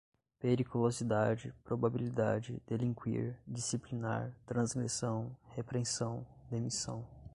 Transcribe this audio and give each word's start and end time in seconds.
periculosidade, 0.39 1.53
probabilidade, 1.63 2.59
delinquir, 2.65 3.35
disciplinar, 3.45 4.33
transgressão, 4.47 5.37
repreensão, 5.49 6.25
demissão 6.49 7.05